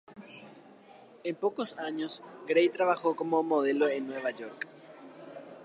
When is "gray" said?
2.47-2.69